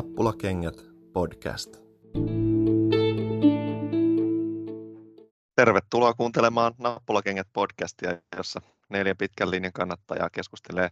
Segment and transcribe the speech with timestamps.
[0.00, 0.74] Nappulakengät
[1.12, 1.76] podcast.
[5.56, 10.88] Tervetuloa kuuntelemaan Nappulakengät podcastia, jossa neljä pitkän linjan kannattajaa keskustelee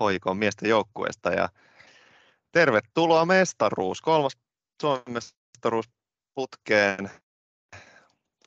[0.00, 1.30] hoikon miesten joukkueesta.
[1.30, 1.48] Ja
[2.52, 4.36] tervetuloa mestaruus, kolmas
[4.80, 5.90] Suomen mestaruus
[6.34, 7.10] putkeen.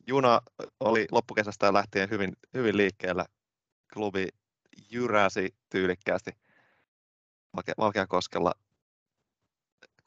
[0.07, 0.41] Juna
[0.79, 3.25] oli loppukesästä lähtien hyvin, hyvin liikkeellä.
[3.93, 4.27] Klubi
[4.91, 6.31] jyräsi tyylikkäästi
[7.77, 8.51] Valkeakoskella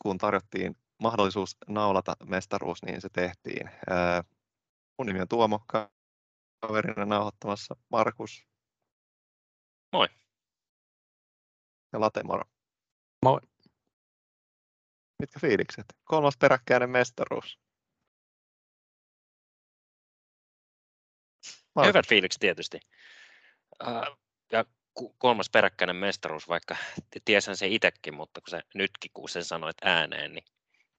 [0.02, 3.70] kun tarjottiin mahdollisuus naulata mestaruus, niin se tehtiin.
[4.98, 5.65] Mun nimi on Tuomo,
[6.61, 8.47] kaverina nauhoittamassa Markus.
[9.92, 10.09] Moi.
[11.92, 12.45] Ja Late, moro.
[13.23, 13.41] Moi.
[15.19, 15.87] Mitkä fiilikset?
[16.05, 17.59] Kolmas peräkkäinen mestaruus.
[21.75, 21.89] Markus.
[21.89, 22.80] Hyvät fiilikset tietysti.
[24.53, 24.64] Ja
[25.19, 26.77] kolmas peräkkäinen mestaruus, vaikka
[27.25, 30.44] tiesän se itsekin, mutta kun se nytkin, kun sen sanoit ääneen, niin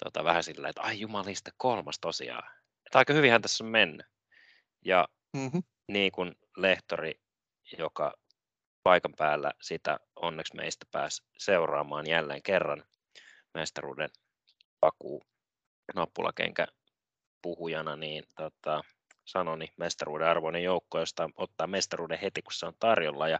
[0.03, 2.51] tota, vähän sillä että ai jumalista, kolmas tosiaan.
[2.85, 4.05] Että aika hyvinhän tässä on mennyt.
[4.85, 5.63] Ja mm-hmm.
[5.87, 7.21] niin kuin lehtori,
[7.77, 8.13] joka
[8.83, 12.83] paikan päällä sitä onneksi meistä pääsi seuraamaan jälleen kerran
[13.53, 14.09] mestaruuden
[14.79, 15.23] pakuu
[15.95, 16.67] nappulakenkä
[17.41, 18.83] puhujana, niin tota,
[19.25, 23.27] sanoni mestaruuden arvoinen joukko, josta ottaa mestaruuden heti, kun se on tarjolla.
[23.27, 23.39] Ja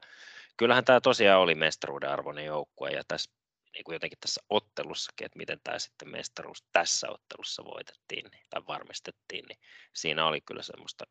[0.58, 3.32] kyllähän tämä tosiaan oli mestaruuden arvoinen joukkue ja tässä
[3.74, 8.62] niin kuin jotenkin tässä ottelussakin, että miten tämä sitten mestaruus tässä ottelussa voitettiin niin, tai
[8.68, 9.60] varmistettiin, niin
[9.94, 11.06] siinä oli kyllä semmoista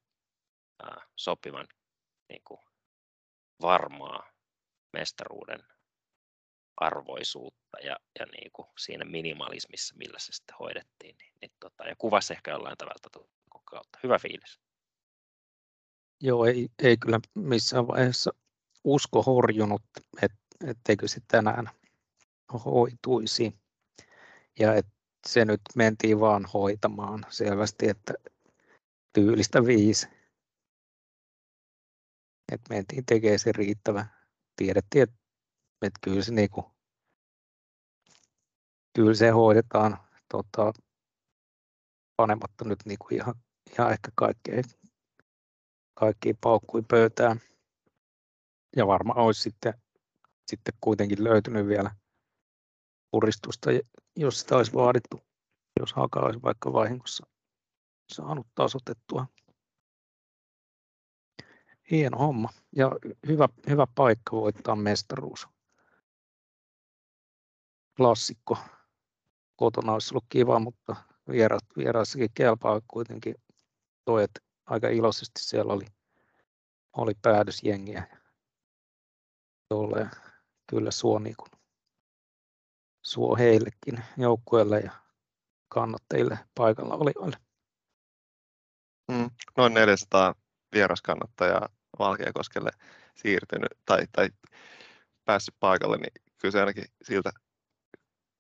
[0.82, 1.66] ää, sopivan
[2.28, 2.60] niin kuin
[3.60, 4.32] varmaa
[4.92, 5.60] mestaruuden
[6.76, 11.16] arvoisuutta ja, ja niin kuin siinä minimalismissa, millä se sitten hoidettiin.
[11.18, 13.32] Niin, niin tota, ja kuvasi ehkä jollain tavalla
[13.64, 13.98] kautta.
[14.02, 14.60] Hyvä fiilis.
[16.20, 18.30] Joo, ei, ei kyllä missään vaiheessa
[18.84, 19.82] usko horjunut,
[20.22, 20.32] et,
[20.66, 21.70] etteikö se tänään
[22.64, 23.54] hoituisi.
[24.58, 24.86] Ja et
[25.26, 28.14] se nyt mentiin vaan hoitamaan selvästi, että
[29.12, 30.08] tyylistä viisi.
[32.52, 34.06] Et mentiin tekemään se riittävä.
[34.56, 35.16] Tiedettiin, että
[35.82, 36.72] et kyllä, se niinku,
[38.96, 40.72] kyllä se hoidetaan tota,
[42.16, 43.34] panematta nyt niinku ihan,
[43.72, 44.62] ihan ehkä kaikkea,
[45.94, 47.40] kaikki paukkui pöytään
[48.86, 49.74] varmaan olisi sitten,
[50.46, 51.90] sitten kuitenkin löytynyt vielä
[53.10, 53.70] puristusta,
[54.16, 55.20] jos sitä olisi vaadittu,
[55.80, 57.26] jos haka olisi vaikka vahingossa
[58.12, 59.26] saanut tasotettua.
[61.90, 62.90] Hieno homma ja
[63.26, 65.48] hyvä, hyvä paikka voittaa mestaruus.
[67.96, 68.58] Klassikko.
[69.56, 70.96] Kotona olisi ollut kiva, mutta
[71.76, 73.34] vieraassakin kelpaa kuitenkin
[74.04, 75.86] toi, että aika iloisesti siellä oli,
[76.92, 78.21] oli päädysjengiä
[79.72, 80.08] tulee
[80.70, 81.50] kyllä suo, niin kuin,
[83.02, 84.92] suo heillekin joukkueelle ja
[85.68, 87.36] kannattajille paikalla olijoille.
[89.12, 90.34] Mm, noin 400
[90.74, 91.68] vieraskannattajaa
[91.98, 92.70] Valkeakoskelle
[93.14, 94.28] siirtynyt tai, tai
[95.24, 97.30] päässyt paikalle, niin kyllä se ainakin siltä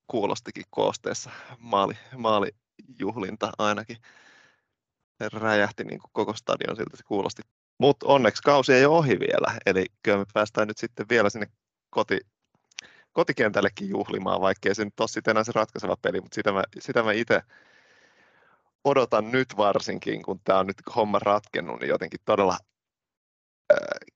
[0.06, 3.96] kuulostikin koosteessa maali, maalijuhlinta ainakin.
[5.32, 7.42] Räjähti niin kuin koko stadion siltä se kuulosti
[7.82, 11.46] mutta onneksi kausi ei ole ohi vielä, eli kyllä me päästään nyt sitten vielä sinne
[11.90, 12.20] koti,
[13.12, 17.02] kotikentällekin juhlimaan, vaikkei se nyt ole sitten enää se ratkaiseva peli, mutta sitä mä, sitä
[17.02, 17.42] mä itse
[18.84, 22.56] odotan nyt varsinkin, kun tämä on nyt homma ratkennut, niin jotenkin todella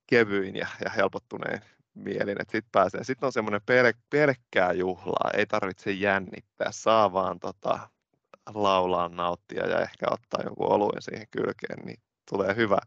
[0.06, 1.60] kevyin ja, ja helpottuneen
[1.94, 3.04] mielin, että sitten pääsee.
[3.04, 7.88] Sitten on semmoinen pel, pelkkää juhlaa, ei tarvitse jännittää, saa vaan tota,
[8.54, 12.00] laulaa, nauttia ja ehkä ottaa jonkun oluen siihen kylkeen, niin
[12.30, 12.78] tulee hyvä,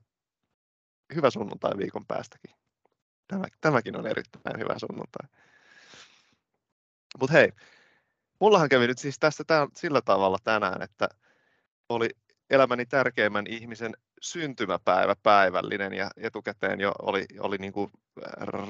[1.16, 2.56] hyvä sunnuntai viikon päästäkin.
[3.28, 5.28] Tämä, tämäkin on erittäin hyvä sunnuntai.
[7.20, 7.52] Mutta hei,
[8.40, 11.10] mullahan kävi nyt siis tässä tämän, sillä tavalla tänään, että
[11.90, 12.10] oli
[12.50, 17.92] elämäni tärkeimmän ihmisen syntymäpäivä päivällinen ja etukäteen jo oli, oli niin kuin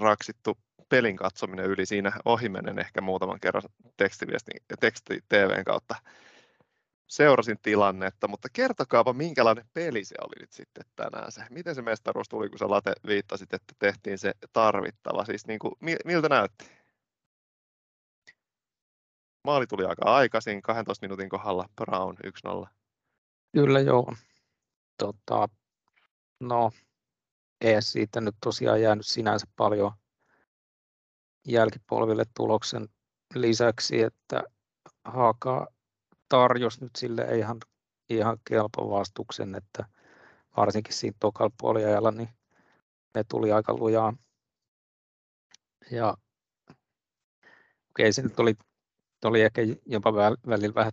[0.01, 0.57] raksittu
[0.89, 3.63] pelin katsominen yli siinä ohimennen ehkä muutaman kerran
[3.97, 5.95] tekstiviestin, teksti TVn kautta
[7.09, 11.41] seurasin tilannetta, mutta kertokaapa minkälainen peli se oli nyt sitten tänään se.
[11.50, 15.25] Miten se mestaruus tuli, kun sä Late viittasit, että tehtiin se tarvittava?
[15.25, 15.75] Siis niin kuin,
[16.06, 16.71] miltä näytti?
[19.44, 22.17] Maali tuli aika aikaisin, 12 minuutin kohdalla Brown
[22.65, 22.67] 1-0.
[23.53, 24.13] Kyllä joo.
[24.97, 25.50] Tota,
[26.39, 26.71] no,
[27.62, 29.91] ei siitä nyt tosiaan jäänyt sinänsä paljon
[31.47, 32.88] jälkipolville tuloksen
[33.35, 34.44] lisäksi, että
[35.05, 35.67] Haaka
[36.29, 37.57] tarjosi nyt sille ihan,
[38.09, 39.85] ihan kelpo vastuksen, että
[40.57, 42.29] varsinkin siinä tokalla puoliajalla, niin
[43.15, 44.13] ne tuli aika lujaa.
[45.91, 46.17] Ja
[47.89, 48.55] okei, se nyt oli
[49.25, 50.13] oli ehkä jopa
[50.47, 50.91] välillä vähän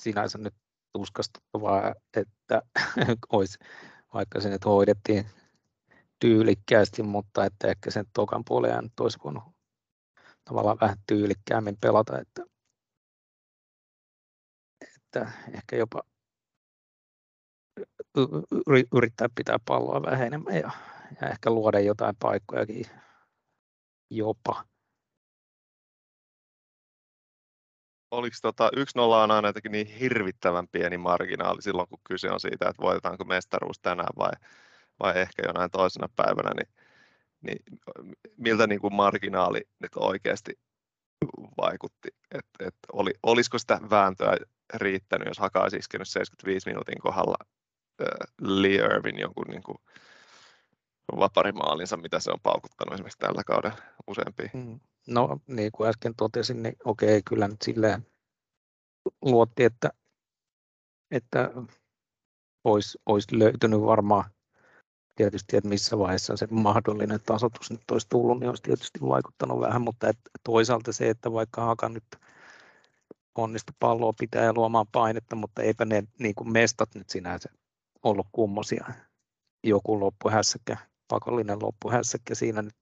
[0.00, 0.54] sinänsä nyt
[0.92, 2.62] tuskastuttavaa, että
[3.32, 3.58] olisi,
[4.14, 5.26] vaikka se nyt hoidettiin
[6.18, 9.44] tyylikkäästi, mutta että ehkä sen tokan puolen nyt olisi voinut
[10.44, 12.44] tavallaan vähän tyylikkäämmin pelata, että,
[15.14, 16.02] että ehkä jopa
[18.94, 20.70] yrittää pitää palloa vähän enemmän ja,
[21.20, 22.86] ja ehkä luoda jotain paikkojakin
[24.10, 24.64] jopa.
[28.10, 32.68] Oliko tota, 1-0 on aina jotenkin niin hirvittävän pieni marginaali silloin, kun kyse on siitä,
[32.68, 34.32] että voitetaanko mestaruus tänään vai,
[35.00, 36.74] vai ehkä jonain toisena päivänä, niin,
[37.42, 37.58] niin
[38.36, 40.58] miltä niin kuin marginaali nyt oikeasti
[41.56, 44.36] vaikutti, että et oli, olisiko sitä vääntöä
[44.74, 47.36] riittänyt, jos Haka olisi iskenyt 75 minuutin kohdalla
[48.02, 48.06] äh,
[48.40, 49.78] Lee Irvin jonkun niin kuin
[51.18, 54.50] vaparimaalinsa, mitä se on paukuttanut esimerkiksi tällä kaudella useampia.
[54.52, 54.80] Mm.
[55.06, 58.06] No niin kuin äsken totesin, niin okei, kyllä nyt silleen
[59.22, 59.90] luotti, että,
[61.10, 61.50] että
[62.64, 64.24] olisi, olisi löytynyt varmaan
[65.14, 69.82] tietysti, että missä vaiheessa se mahdollinen tasoitus nyt olisi tullut, niin olisi tietysti vaikuttanut vähän,
[69.82, 72.04] mutta että toisaalta se, että vaikka Haka nyt
[73.34, 77.48] onnistu palloa pitää ja luomaan painetta, mutta eipä ne niin kuin mestat nyt sinänsä
[78.02, 78.86] ollut kummosia.
[79.64, 80.76] Joku loppuhässäkkä,
[81.08, 82.76] pakollinen loppuhässäkkä siinä nyt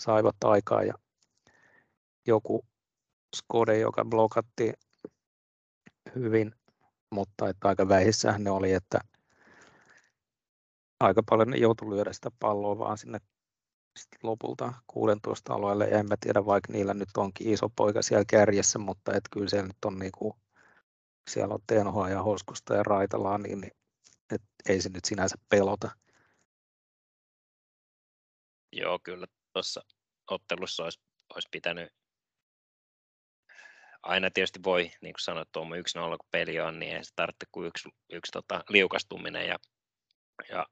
[0.00, 0.94] saivat aikaa ja
[2.26, 2.64] joku
[3.36, 4.74] skode, joka blokattiin
[6.14, 6.54] hyvin,
[7.10, 9.00] mutta että aika vähissähän ne oli, että
[11.00, 13.18] aika paljon ne joutui lyödä sitä palloa vaan sinne
[14.22, 15.84] lopulta 16 alueelle.
[15.84, 19.66] En mä tiedä, vaikka niillä nyt onkin iso poika siellä kärjessä, mutta et kyllä siellä
[19.66, 20.38] nyt on niinku,
[21.30, 23.72] siellä on Tenhoa ja Hoskusta ja Raitalaa, niin, niin
[24.34, 25.90] et ei se nyt sinänsä pelota.
[28.72, 29.80] Joo, kyllä tuossa
[30.30, 31.00] ottelussa olisi,
[31.34, 31.92] olisi pitänyt
[34.02, 35.68] aina tietysti voi, niin kuin sanoit, tuo 1-0
[36.08, 39.56] kun peli on, niin ei se tarvitse kuin yksi, yksi tota, liukastuminen ja,
[40.48, 40.66] ja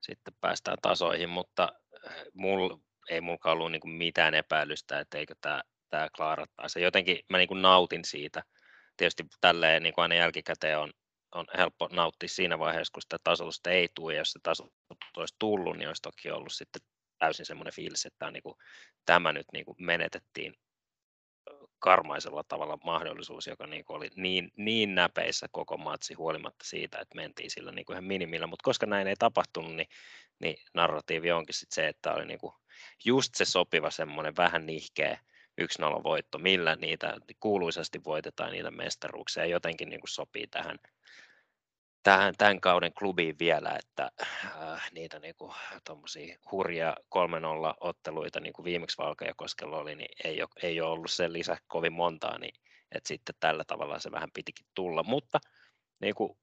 [0.00, 1.68] sitten päästään tasoihin, mutta
[2.08, 2.76] äh, mul,
[3.10, 6.68] ei mulla ollut niin mitään epäilystä, että eikö tämä, tämä klaarattaa.
[6.68, 8.42] Se jotenkin mä niin nautin siitä.
[8.96, 10.92] Tietysti tälleen niin aina jälkikäteen on,
[11.34, 14.68] on helppo nauttia siinä vaiheessa, kun sitä tasotusta ei tule, ja jos se taso
[15.16, 16.82] olisi tullut, niin olisi toki ollut sitten
[17.18, 18.54] täysin semmoinen fiilis, että tämä, niin kuin,
[19.06, 20.54] tämä nyt niin kuin menetettiin
[21.80, 27.16] karmaisella tavalla mahdollisuus, joka niin kuin oli niin, niin näpeissä koko matsi huolimatta siitä, että
[27.16, 29.88] mentiin sillä niin kuin ihan minimillä, mutta koska näin ei tapahtunut, niin,
[30.38, 32.52] niin narratiivi onkin sit se, että oli niin kuin
[33.04, 35.20] just se sopiva semmoinen vähän nihkeä
[35.60, 35.64] 1-0
[36.02, 40.78] voitto, millä niitä kuuluisasti voitetaan niitä mestaruuksia, jotenkin niin kuin sopii tähän
[42.02, 45.54] tähän, tämän kauden klubiin vielä, että äh, niitä niinku,
[46.52, 51.32] hurjia 3-0 otteluita, niin kuin viimeksi Valkeakoskella oli, niin ei ole, ei ole ollut sen
[51.32, 52.54] lisä kovin montaa, niin
[52.92, 55.40] että sitten tällä tavalla se vähän pitikin tulla, mutta
[56.00, 56.38] niin kuin,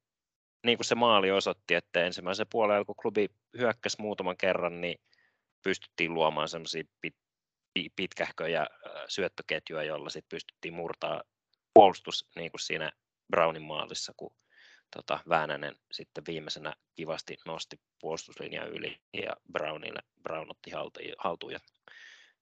[0.65, 5.00] niin kuin se maali osoitti, että ensimmäisen puolella, kun klubi hyökkäsi muutaman kerran, niin
[5.63, 7.15] pystyttiin luomaan semmoisia pit,
[7.95, 11.24] pitkähköjä äh, syöttöketjuja, jolla sitten pystyttiin murtaa
[11.74, 12.92] puolustus niin kuin siinä
[13.31, 14.31] Brownin maalissa, kun
[14.92, 20.72] tota, Väänänen sitten viimeisenä kivasti nosti puolustuslinjan yli ja Brownille, Brown otti
[21.18, 21.60] haltuun ja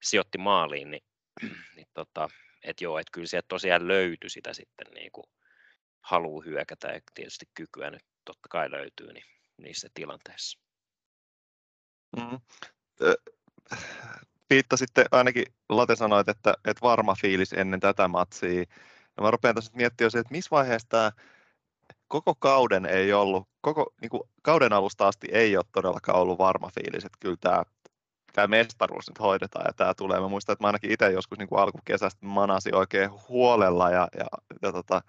[0.03, 1.03] sijoitti maaliin, niin,
[1.75, 2.29] niin tota,
[2.63, 5.25] et joo, että kyllä sieltä tosiaan löytyi sitä sitten niin kuin
[6.01, 9.25] haluu hyökätä ja tietysti kykyä nyt totta kai löytyy niin
[9.57, 10.59] niissä tilanteissa.
[12.17, 12.39] Mm.
[14.75, 18.59] sitten ainakin Late sanoit, että, että varma fiilis ennen tätä matsia.
[19.17, 21.11] Ja mä rupean tässä miettimään, että missä vaiheessa tämä
[22.07, 26.71] koko kauden ei ollut, koko niin kuin, kauden alusta asti ei ole todellakaan ollut varma
[26.79, 27.63] fiilis, että kyllä tämä,
[28.33, 30.19] tämä mestaruus nyt hoidetaan ja tämä tulee.
[30.19, 34.25] Mä muistan, että mä ainakin itse joskus niin kuin alkukesästä manasin oikein huolella ja, ja,
[34.61, 35.01] ja tota,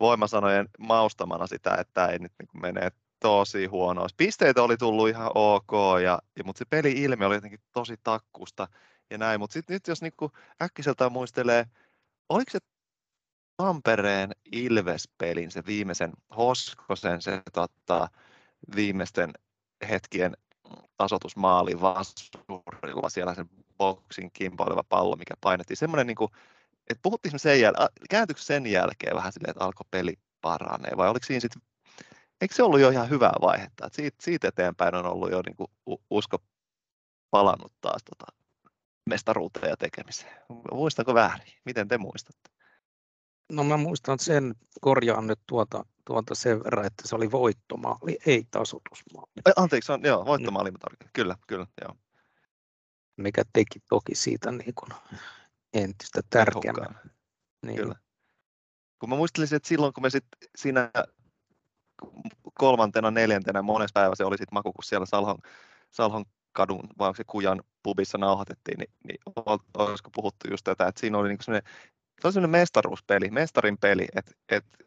[0.00, 4.06] voimasanojen maustamana sitä, että tämä ei nyt niin kuin mene tosi huono.
[4.16, 5.72] Pisteitä oli tullut ihan ok,
[6.02, 8.68] ja, ja, mutta se peli-ilme oli jotenkin tosi takkusta
[9.10, 9.40] ja näin.
[9.40, 10.32] Mutta sitten nyt jos niin kuin
[10.62, 11.66] äkkiseltään muistelee,
[12.28, 12.58] oliko se
[13.56, 18.08] Tampereen Ilves-pelin, se viimeisen Hoskosen, se tota,
[18.76, 19.32] viimeisten
[19.88, 20.36] hetkien
[20.96, 23.48] tasotusmaali vasurilla, siellä sen
[23.78, 25.76] boksin kimpoileva pallo, mikä painettiin.
[25.76, 26.30] Semmoinen, niin kuin,
[26.90, 31.26] että puhuttiin sen jälkeen, kääntyykö sen jälkeen vähän silleen, että alkoi peli paranee, vai oliko
[31.26, 31.62] siinä sitten,
[32.40, 35.56] eikö se ollut jo ihan hyvää vaihetta, että siitä, siitä eteenpäin on ollut jo niin
[35.56, 36.38] kuin, usko
[37.30, 38.32] palannut taas tota,
[39.10, 40.36] mestaruuteen ja tekemiseen.
[40.72, 41.52] Muistanko väärin?
[41.64, 42.55] Miten te muistatte?
[43.52, 48.46] No mä muistan sen, korjaan nyt tuota, tuota sen verran, että se oli voittomaali, ei
[48.50, 49.32] tasotusmaali.
[49.56, 51.10] Anteeksi, on, joo, voittomaali, mä tarkoitan.
[51.12, 51.96] Kyllä, kyllä, joo.
[53.16, 54.90] Mikä teki toki siitä niin kuin
[55.74, 57.00] entistä tärkeämmän.
[57.66, 57.76] Niin.
[57.76, 57.94] Kyllä.
[58.98, 60.24] Kun mä muistelisin, että silloin kun me sit
[60.56, 60.90] siinä
[62.54, 65.38] kolmantena, neljäntenä monessa päivä se oli sitten maku, kun siellä Salhon,
[65.90, 69.18] Salhon kadun, vai onko se Kujan pubissa nauhoitettiin, niin, niin
[69.78, 71.72] olisiko puhuttu just tätä, että siinä oli niin sellainen,
[72.20, 74.84] se on sellainen mestaruuspeli, mestarin peli, että, että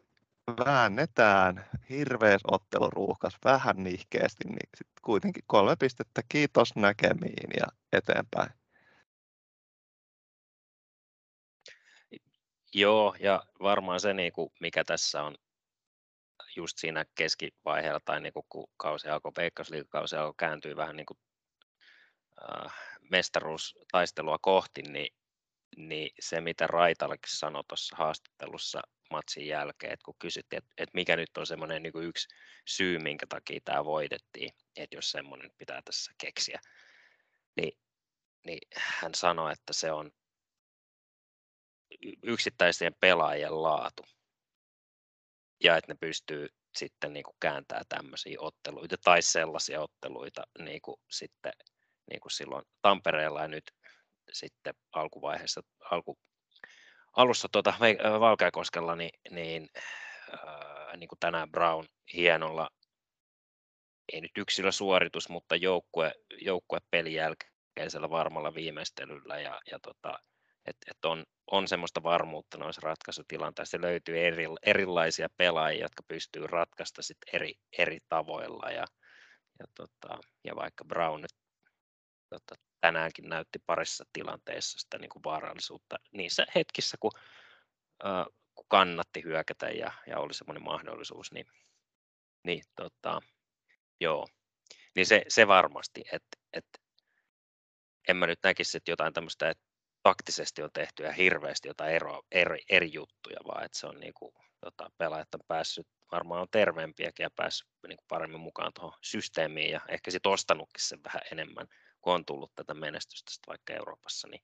[0.66, 8.50] väännetään hirveässä otteluruuhkas vähän nihkeästi, niin sitten kuitenkin kolme pistettä, kiitos näkemiin ja eteenpäin.
[12.74, 15.34] Joo, ja varmaan se, niin kuin, mikä tässä on
[16.56, 21.18] just siinä keskivaiheella, tai niin kuin, kun kausi alkoi, Veikkausliikakausi alkoi kääntyä vähän niin kuin,
[22.42, 22.74] äh,
[23.10, 25.14] mestaruustaistelua kohti, niin,
[25.76, 31.16] niin se, mitä Raitallekin sanoi tuossa haastattelussa matsin jälkeen, että kun kysyttiin, että, että mikä
[31.16, 32.28] nyt on semmoinen niin yksi
[32.66, 36.60] syy, minkä takia tämä voitettiin, että jos semmoinen pitää tässä keksiä,
[37.56, 37.78] niin,
[38.46, 40.10] niin hän sanoi, että se on
[42.22, 44.02] yksittäisien pelaajien laatu.
[45.64, 50.96] Ja että ne pystyy sitten niin kuin kääntämään tämmöisiä otteluita tai sellaisia otteluita niin kuin
[51.10, 51.52] sitten
[52.10, 53.64] niin kuin silloin Tampereella ja nyt
[54.32, 55.60] sitten alkuvaiheessa,
[55.90, 56.18] alku,
[57.16, 57.74] alussa tuota,
[58.20, 59.68] Valkeakoskella, niin, niin,
[60.34, 62.70] äh, niin kuin tänään Brown hienolla,
[64.12, 70.18] ei nyt yksilösuoritus, mutta joukkue, joukkue pelin jälkeisellä varmalla viimeistelyllä ja, ja tota,
[70.66, 73.80] että et on, on semmoista varmuutta noissa ratkaisutilanteissa.
[73.80, 78.70] Löytyy eri, erilaisia pelaajia, jotka pystyy ratkaista sit eri, eri tavoilla.
[78.70, 78.84] Ja,
[79.58, 81.34] ja, tota, ja vaikka Brown nyt
[82.30, 87.10] tota, tänäänkin näytti parissa tilanteessa sitä niin kuin vaarallisuutta niissä hetkissä, kun,
[88.04, 91.46] äh, kun kannatti hyökätä ja, ja oli semmoinen mahdollisuus, niin,
[92.44, 93.20] niin tota,
[94.00, 94.26] joo.
[94.94, 96.66] Niin se, se varmasti, että et,
[98.08, 99.64] en mä nyt näkisi, että jotain tämmöistä, että
[100.02, 104.14] taktisesti on tehty ja hirveästi jotain ero, eri, eri juttuja, vaan että se on niin
[104.14, 108.98] kuin, tota, pelaajat on päässyt, varmaan on terveempiäkin ja päässyt niin kuin paremmin mukaan tuohon
[109.02, 111.66] systeemiin ja ehkä sitten ostanutkin sen vähän enemmän,
[112.00, 114.42] kun on tullut tätä menestystä vaikka Euroopassa, niin,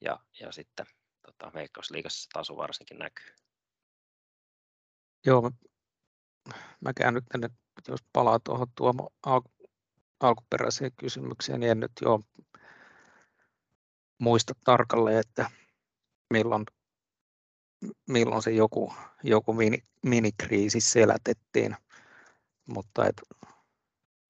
[0.00, 0.86] ja, ja sitten
[1.26, 3.34] tota, Veikkausliigassa taso varsinkin näkyy.
[5.26, 5.50] Joo, mä,
[6.80, 7.50] mä käyn nyt tänne,
[7.88, 9.50] jos palaa tuohon tuohon alku,
[10.20, 12.20] alkuperäiseen kysymykseen, niin en nyt jo
[14.18, 15.50] muista tarkalleen, että
[16.30, 16.64] milloin,
[18.08, 21.76] milloin se joku, joku mini, minikriisi selätettiin,
[22.68, 23.22] mutta et,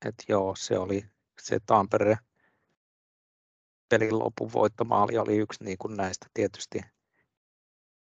[0.07, 1.05] et joo, se oli
[1.43, 2.19] se Tampere
[3.89, 6.81] pelin lopun voittomaali oli yksi niin kuin näistä tietysti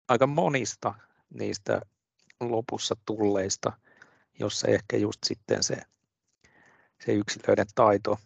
[0.08, 0.94] aika monista
[1.34, 1.80] niistä
[2.40, 3.72] lopussa tulleista,
[4.38, 5.82] jossa ehkä just sitten se,
[7.04, 8.18] se yksilöiden taito,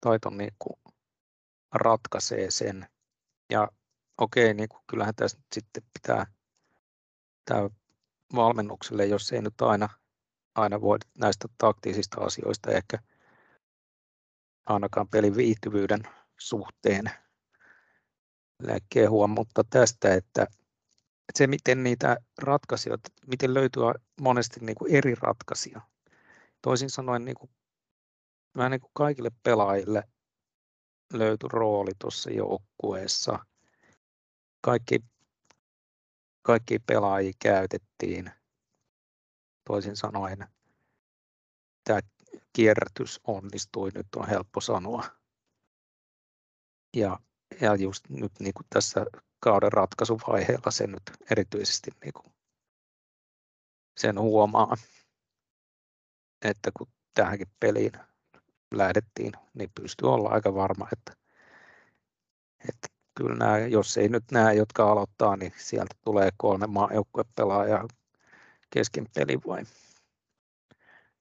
[0.00, 0.76] taito niin kuin
[1.74, 2.86] ratkaisee sen.
[3.50, 3.68] Ja
[4.18, 6.26] okei, niin kuin kyllähän tässä nyt sitten pitää
[7.44, 7.70] tämä
[8.34, 9.88] valmennukselle, jos ei nyt aina,
[10.54, 12.98] aina voi näistä taktisista asioista ehkä
[14.66, 16.02] ainakaan pelin viihtyvyyden
[16.38, 17.10] suhteen
[18.88, 20.46] kehua, mutta tästä, että
[21.34, 23.82] se miten niitä ratkaisijoita, miten löytyy
[24.20, 25.80] monesti niin kuin eri ratkaisuja.
[26.62, 27.50] Toisin sanoen niin kuin,
[28.56, 30.02] vähän niin kuin kaikille pelaajille
[31.12, 33.38] löytyi rooli tuossa joukkueessa.
[34.60, 35.00] Kaikki,
[36.42, 38.30] kaikki pelaajia käytettiin.
[39.68, 40.38] Toisin sanoen
[41.84, 42.00] tämä
[42.56, 45.04] kierrätys onnistui, nyt on helppo sanoa.
[46.96, 47.18] Ja,
[47.60, 49.06] ja just nyt niin kuin tässä
[49.40, 52.34] kauden ratkaisuvaiheella se nyt erityisesti niin kuin
[53.96, 54.76] sen huomaa,
[56.42, 57.92] että kun tähänkin peliin
[58.74, 61.12] lähdettiin, niin pystyy olla aika varma, että,
[62.68, 67.88] että kyllä nämä, jos ei nyt nämä, jotka aloittaa, niin sieltä tulee kolme maajoukkuepelaajaa
[68.70, 69.64] kesken pelin vai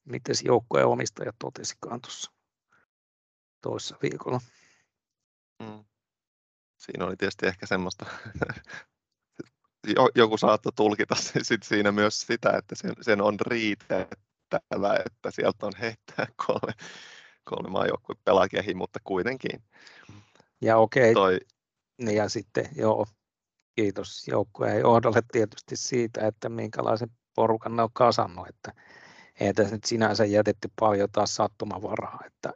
[0.05, 2.31] miten joukkueen omistaja totesikaan tuossa
[3.61, 4.41] toissa viikolla.
[5.63, 5.85] Mm.
[6.77, 8.05] Siinä oli tietysti ehkä semmoista,
[10.15, 15.73] joku saattoi tulkita sit siinä myös sitä, että sen, sen on riitettävä, että sieltä on
[15.79, 16.73] heittää kolme,
[17.43, 19.63] kolme maajoukkueen pelaajakin, mutta kuitenkin.
[20.61, 21.13] Ja okei, okay.
[21.13, 21.39] Toi...
[22.01, 23.05] Niin ja sitten joo,
[23.75, 28.73] kiitos joukkueen johdolle tietysti siitä, että minkälaisen porukan ne on kasannut, että
[29.39, 32.53] ei tässä nyt sinänsä jätetty paljon taas sattumavaraa, että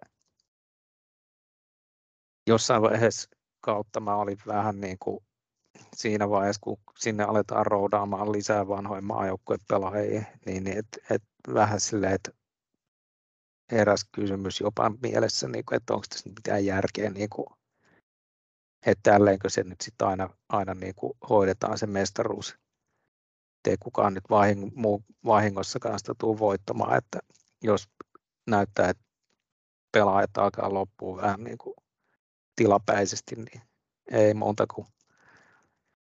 [2.47, 3.29] jossain vaiheessa
[3.61, 5.19] kautta mä olin vähän niin kuin
[5.95, 12.13] siinä vaiheessa, kun sinne aletaan roudaamaan lisää vanhoja maajoukkueen pelaajia, niin et, et vähän silleen,
[12.13, 12.31] että
[13.71, 17.47] heräs kysymys jopa mielessä, niin kuin, että onko tässä mitään järkeä niin kuin
[18.85, 22.57] että tälleenkö se nyt sitten aina, aina niin kuin hoidetaan se mestaruus.
[23.67, 27.19] Ei kukaan nyt vahing, muu vahingossakaan sitä tule voittamaan, että
[27.63, 27.89] jos
[28.47, 29.03] näyttää, että
[29.91, 31.75] pelaajat alkaa loppua vähän niin kuin
[32.55, 33.61] tilapäisesti, niin
[34.11, 34.87] ei muuta kuin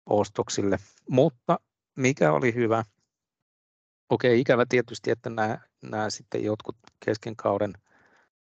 [0.05, 0.77] ostoksille.
[1.09, 1.59] Mutta
[1.95, 2.85] mikä oli hyvä,
[4.09, 7.73] okei ikävä tietysti, että nämä, nämä sitten jotkut kesken kauden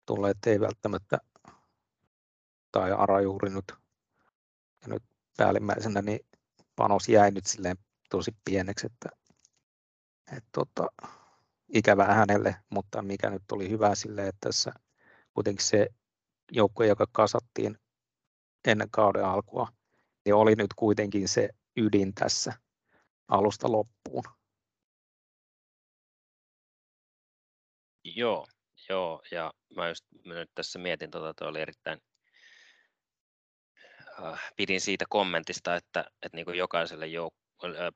[0.07, 1.19] tulleet ei välttämättä,
[2.73, 3.73] tai Ara juuri nyt,
[4.83, 5.03] ja nyt
[5.37, 6.21] päällimmäisenä, niin
[6.77, 7.77] panos jäi nyt silleen
[8.11, 9.09] tosi pieneksi, että,
[10.37, 10.87] että tota,
[11.69, 14.73] ikävää hänelle, mutta mikä nyt oli hyvä sille, että tässä
[15.35, 15.89] kuitenkin se
[16.53, 17.79] joukko, joka kasattiin
[18.67, 19.69] ennen kauden alkua,
[20.25, 22.53] niin oli nyt kuitenkin se ydin tässä
[23.29, 24.25] alusta loppuun.
[28.05, 28.47] Joo,
[28.89, 32.01] joo, ja mä just mä nyt tässä mietin, tota, toi oli erittäin,
[34.23, 37.44] äh, pidin siitä kommentista, että, että niin kuin jokaiselle jouk-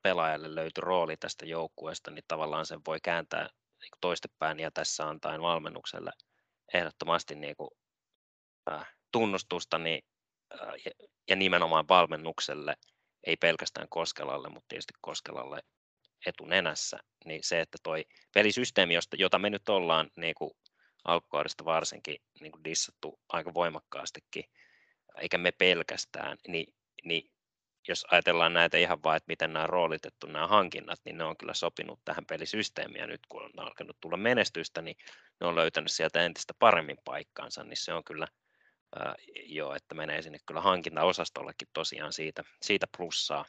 [0.03, 3.49] pelaajalle löytyi rooli tästä joukkueesta, niin tavallaan sen voi kääntää
[3.81, 6.11] niin toistepäin ja tässä antaen valmennukselle
[6.75, 7.71] ehdottomasti niin kuin,
[8.73, 10.03] äh, tunnustusta niin,
[10.61, 12.75] äh, ja, ja nimenomaan valmennukselle,
[13.27, 15.61] ei pelkästään Koskelalle, mutta tietysti Koskelalle
[16.27, 20.51] etunenässä, niin se, että toi pelisysteemi, josta, jota me nyt ollaan niin kuin
[21.05, 24.45] alkukaudesta varsinkin niin kuin dissattu aika voimakkaastikin,
[25.21, 26.75] eikä me pelkästään, niin,
[27.05, 27.31] niin
[27.89, 31.37] jos ajatellaan näitä ihan vaan, että miten nämä on roolitettu nämä hankinnat, niin ne on
[31.37, 34.97] kyllä sopinut tähän pelisysteemiin, ja nyt kun on alkanut tulla menestystä, niin
[35.41, 38.27] ne on löytänyt sieltä entistä paremmin paikkaansa, niin se on kyllä
[38.97, 39.15] ää,
[39.47, 43.45] jo, että menee sinne kyllä hankintaosastollekin tosiaan siitä, siitä plussaa.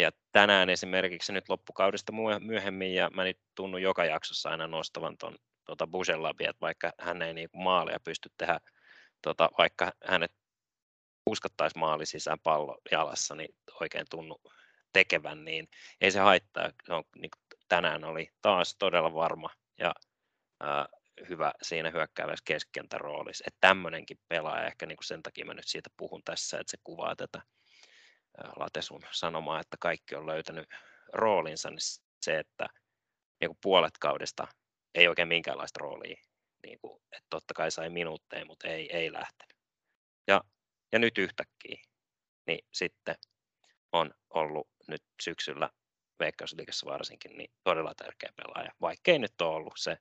[0.00, 5.34] Ja tänään esimerkiksi nyt loppukaudesta myöhemmin, ja mä nyt tunnun joka jaksossa aina nostavan tuon
[5.64, 8.60] tuota Buselabia, että vaikka hän ei niinku maaleja pysty tehdä,
[9.22, 10.32] tota, vaikka hänet
[11.26, 14.40] uskottaisiin maali sisään pallo jalassa, niin oikein tunnu
[14.92, 15.68] tekevän, niin
[16.00, 16.70] ei se haittaa.
[16.86, 17.30] Se on, niin
[17.68, 19.94] tänään oli taas todella varma ja
[20.60, 20.86] ää,
[21.28, 23.44] hyvä siinä hyökkäävässä keskentän roolissa.
[23.46, 26.76] Että tämmöinenkin pelaaja, ehkä niin kuin sen takia mä nyt siitä puhun tässä, että se
[26.84, 27.42] kuvaa tätä
[28.56, 30.68] Latesun sanomaa, että kaikki on löytänyt
[31.12, 31.78] roolinsa, niin
[32.22, 32.66] se, että
[33.40, 34.46] niin puolet kaudesta
[34.94, 36.16] ei oikein minkäänlaista roolia.
[36.66, 39.56] Niin kuin, että totta kai sai minuutteja, mutta ei, ei lähtenyt.
[40.26, 40.40] Ja,
[40.92, 41.82] ja nyt yhtäkkiä,
[42.46, 43.14] niin sitten
[43.92, 45.70] on ollut nyt syksyllä
[46.20, 49.98] Veikkausliikassa varsinkin niin todella tärkeä pelaaja, vaikkei nyt ole ollut se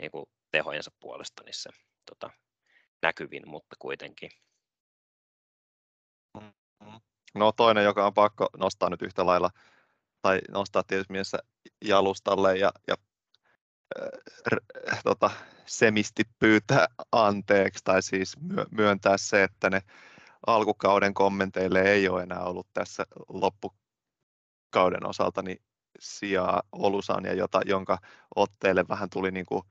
[0.00, 1.70] niin kuin tehojensa puolesta niin se
[2.10, 2.30] tota,
[3.02, 4.30] näkyvin, mutta kuitenkin.
[6.40, 7.00] Mm-hmm.
[7.34, 9.50] No toinen, joka on pakko nostaa nyt yhtä lailla,
[10.22, 11.38] tai nostaa tietysti mielessä
[11.84, 12.94] jalustalle ja, ja
[14.92, 15.30] äh, tota,
[15.66, 18.36] semisti pyytää anteeksi, tai siis
[18.70, 19.80] myöntää se, että ne
[20.46, 25.62] alkukauden kommenteille ei ole enää ollut tässä loppukauden osalta niin
[25.98, 27.98] sijaa Olusania, jota, jonka
[28.36, 29.62] otteelle vähän tuli niin kuin,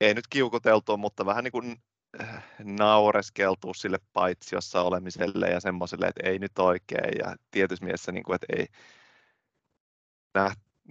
[0.00, 1.82] ei nyt kiukuteltua, mutta vähän niin kuin
[2.20, 7.18] äh, naureskeltua sille paitsiossa olemiselle ja semmoiselle, että ei nyt oikein.
[7.18, 8.66] Ja tietysti mielessä, niin kuin, että ei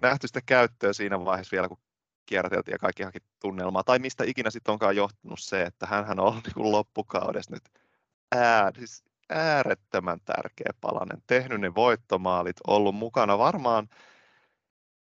[0.01, 1.77] nähty sitä käyttöä siinä vaiheessa vielä, kun
[2.25, 6.19] kierräteltiin ja kaikki haki tunnelmaa, tai mistä ikinä sitten onkaan johtunut se, että hän on
[6.19, 7.84] ollut niin loppukaudessa nyt
[8.31, 11.23] ää, siis äärettömän tärkeä palanen.
[11.27, 13.89] Tehnyt ne voittomaalit, ollut mukana varmaan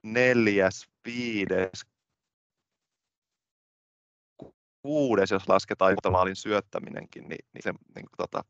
[0.03, 1.86] neljäs, viides,
[4.82, 8.43] kuudes, jos lasketaan maalin syöttäminenkin, niin, niin se niin kuin, tota,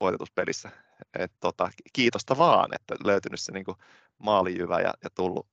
[0.00, 0.70] voitetuspelissä.
[1.18, 3.76] Et, tota, kiitosta vaan, että löytynyt se niin kuin,
[4.18, 5.48] maalijyvä ja, ja tullut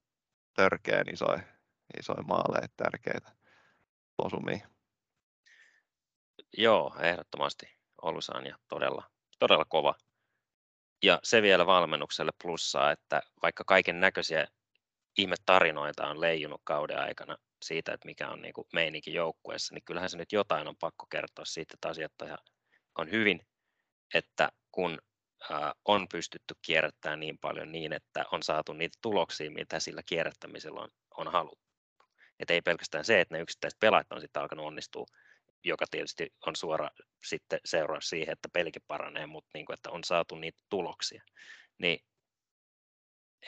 [0.53, 1.41] törkeän isoja,
[1.99, 3.31] isoja maaleja, tärkeitä
[4.17, 4.67] osumia.
[6.57, 9.03] Joo, ehdottomasti Olusaan ja todella,
[9.39, 9.95] todella kova.
[11.03, 14.47] Ja se vielä valmennukselle plussaa, että vaikka kaiken näköisiä
[15.17, 20.09] ihmetarinoita on leijunut kauden aikana siitä, että mikä on niin kuin meininki joukkueessa, niin kyllähän
[20.09, 22.13] se nyt jotain on pakko kertoa siitä, että asiat
[22.97, 23.47] on hyvin,
[24.13, 24.99] että kun
[25.85, 30.89] on pystytty kierrättämään niin paljon niin, että on saatu niitä tuloksia, mitä sillä kierrättämisellä on,
[31.17, 31.67] on haluttu.
[32.39, 35.05] Että ei pelkästään se, että ne yksittäiset pelaajat on sitten alkanut onnistua,
[35.67, 36.89] joka tietysti on suora
[37.23, 41.23] sitten seuraus siihen, että pelikin paranee, mutta niin kuin, että on saatu niitä tuloksia.
[41.77, 41.99] Niin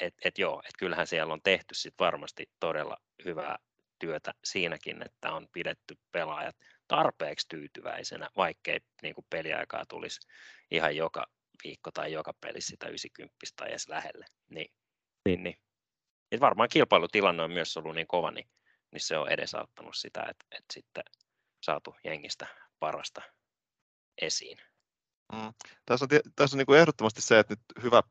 [0.02, 3.58] et, et joo, et kyllähän siellä on tehty sit varmasti todella hyvää
[4.00, 6.56] työtä siinäkin, että on pidetty pelaajat
[6.88, 10.20] tarpeeksi tyytyväisenä, vaikkei niin kuin peliaikaa tulisi
[10.72, 11.26] ihan joka
[11.64, 14.26] viikko tai joka peli sitä 90 tai edes lähelle.
[14.50, 14.72] Niin,
[15.26, 15.58] niin, niin.
[16.32, 18.50] Et varmaan kilpailutilanne on myös ollut niin kova, niin,
[18.92, 21.04] niin se on edesauttanut sitä, että, että sitten
[21.62, 22.48] saatu jengistä
[22.80, 23.22] parasta
[24.22, 24.58] esiin.
[25.34, 25.54] Mm.
[25.86, 28.04] Tässä on, tässä on niin kuin ehdottomasti se, että nyt hyvä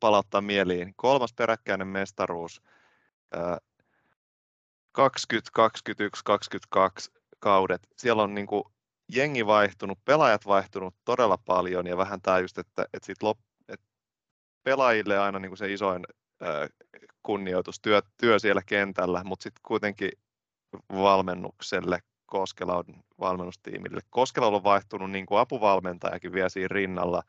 [0.00, 0.94] palauttaa mieliin.
[0.96, 2.62] Kolmas peräkkäinen mestaruus,
[4.92, 7.10] 20, 21, 22
[7.40, 7.88] kaudet.
[7.96, 8.64] Siellä on niin kuin
[9.14, 13.86] jengi vaihtunut, pelaajat vaihtunut todella paljon ja vähän tämä just, että, että, sit lop, että
[14.62, 16.04] pelaajille aina niin kuin se isoin
[17.22, 20.10] kunnioitus, työ, työ siellä kentällä, mutta sitten kuitenkin
[20.92, 22.84] valmennukselle Koskela on
[23.20, 24.00] valmennustiimille.
[24.10, 27.22] Koskela on vaihtunut niin kuin apuvalmentajakin vielä siinä rinnalla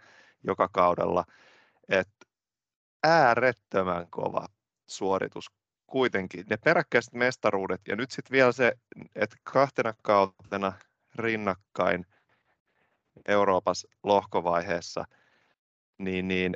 [0.43, 1.25] joka kaudella.
[1.89, 2.09] Et
[3.03, 4.47] äärettömän kova
[4.87, 5.51] suoritus
[5.87, 6.45] kuitenkin.
[6.49, 8.73] Ne peräkkäiset mestaruudet ja nyt sitten vielä se,
[9.15, 10.73] että kahtena kautena
[11.15, 12.05] rinnakkain
[13.27, 15.05] Euroopassa lohkovaiheessa,
[15.97, 16.53] niin, niin,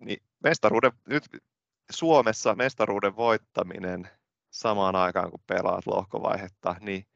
[0.00, 1.24] niin mestaruuden, nyt
[1.90, 4.08] Suomessa mestaruuden voittaminen
[4.50, 7.06] samaan aikaan, kun pelaat lohkovaihetta, niin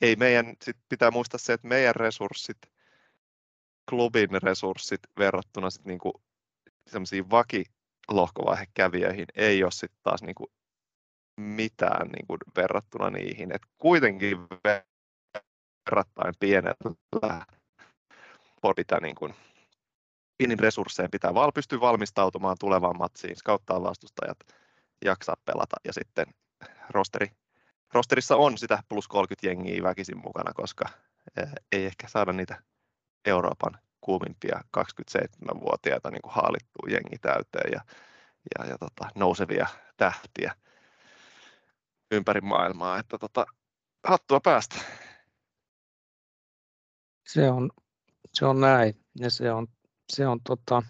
[0.00, 2.58] ei meidän, sit pitää muistaa se, että meidän resurssit,
[3.90, 6.22] klubin resurssit verrattuna sit niinku
[6.86, 10.46] semmoisiin vakilohkovaihekävijöihin ei ole sitten taas niinku
[11.36, 13.54] mitään niinku verrattuna niihin.
[13.54, 16.74] Et kuitenkin verrattain pienellä
[18.76, 19.30] pitää niinku,
[20.38, 24.38] pienin resursseen pitää val, pystyä valmistautumaan tulevaan matsiin, skauttaa vastustajat,
[25.04, 26.26] jaksaa pelata ja sitten
[26.90, 27.26] rosteri
[27.92, 30.88] rosterissa on sitä plus 30 jengiä väkisin mukana, koska
[31.36, 32.62] eh, ei ehkä saada niitä
[33.24, 37.80] Euroopan kuumimpia 27-vuotiaita niin haalittua jengi täyteen ja,
[38.58, 40.54] ja, ja tota, nousevia tähtiä
[42.10, 42.98] ympäri maailmaa.
[42.98, 43.46] Että tota,
[44.04, 44.76] hattua päästä.
[47.26, 47.70] Se on,
[48.32, 49.66] se on näin ja se on,
[50.12, 50.82] se on tota,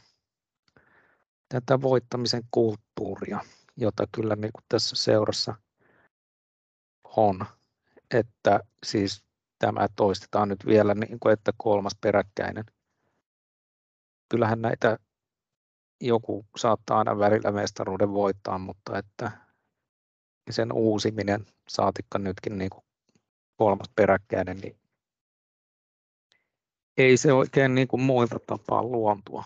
[1.49, 3.41] tätä voittamisen kulttuuria,
[3.77, 5.55] jota kyllä niin tässä seurassa–
[7.17, 7.47] on,
[8.11, 9.25] että siis
[9.59, 12.65] tämä toistetaan nyt vielä, niin kuin, että kolmas peräkkäinen.
[14.29, 14.99] Kyllähän näitä
[16.01, 19.31] joku saattaa aina välillä mestaruuden voittaa, mutta että
[20.51, 22.85] sen uusiminen, saatikka nytkin niin kuin
[23.57, 24.77] kolmas peräkkäinen, niin
[26.97, 29.45] ei se oikein niin kuin muilta tapaa luontua.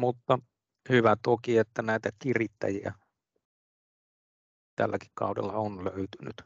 [0.00, 0.38] Mutta
[0.88, 2.94] hyvä toki, että näitä kirittäjiä
[4.82, 6.42] tälläkin kaudella on löytynyt.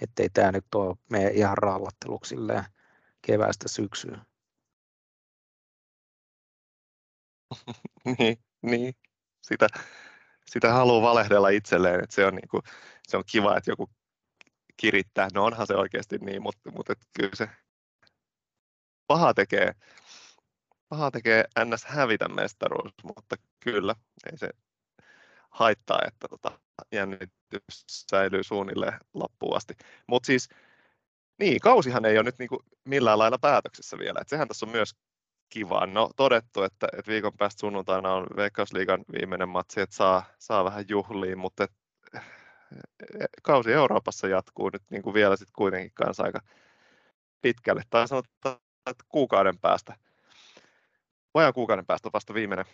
[0.00, 2.36] Ettei tämä nyt ole meidän ihan rallatteluksi
[3.26, 4.20] keväästä syksyyn.
[8.18, 8.94] niin, niin.
[9.42, 9.66] Sitä,
[10.46, 12.62] sitä haluaa valehdella itselleen, että se on, niin kuin,
[13.08, 13.90] se on kiva, että joku
[14.76, 15.28] kirittää.
[15.34, 17.48] No onhan se oikeasti niin, mutta, mutta kyllä se
[19.06, 19.72] paha tekee,
[20.88, 21.84] paha tekee ns.
[21.84, 23.94] hävitä mestaruus, mutta kyllä,
[24.32, 24.50] ei se
[25.50, 29.74] haittaa, että tota, jännitys säilyy suunnilleen loppuun asti.
[30.06, 30.48] Mutta siis,
[31.38, 34.18] niin, kausihan ei ole nyt niinku millään lailla päätöksessä vielä.
[34.20, 34.94] Et sehän tässä on myös
[35.48, 35.86] kiva.
[35.86, 40.84] No todettu, että, että viikon päästä sunnuntaina on Veikkausliigan viimeinen matsi, että saa, saa vähän
[40.88, 41.72] juhliin, mutta et,
[43.42, 46.40] kausi Euroopassa jatkuu nyt niin kuin vielä sit kuitenkin kanssa aika
[47.42, 47.82] pitkälle.
[47.90, 48.56] Tai sanotaan,
[48.90, 49.96] että kuukauden päästä,
[51.34, 52.66] vajaan kuukauden päästä vasta viimeinen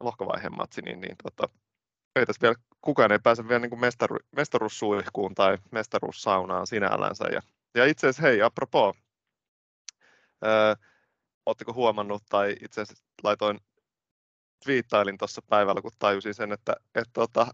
[0.00, 1.48] lohkovaiheen matsi, niin, niin tota,
[2.16, 7.24] ei tässä vielä, kukaan ei pääse vielä niin kuin mestaru, mestaruussuihkuun tai mestaruussaunaan sinällänsä.
[7.32, 7.40] Ja,
[7.74, 8.96] ja itse asiassa, hei, apropos,
[11.46, 13.60] oletteko huomannut, tai itse asiassa laitoin,
[14.64, 17.46] twiittailin tuossa päivällä, kun tajusin sen, että, että tota,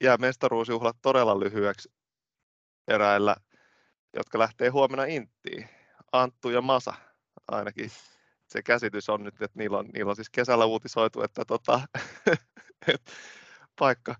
[0.00, 1.92] jää mestaruusjuhlat todella lyhyeksi
[2.88, 3.36] eräillä,
[4.16, 5.68] jotka lähtee huomenna Inttiin.
[6.12, 6.94] Anttu ja Masa
[7.48, 7.90] ainakin.
[8.46, 11.80] Se käsitys on nyt, että niillä on, niillä on siis kesällä uutisoitu, että tota,
[12.88, 13.02] et,
[13.78, 14.14] paikka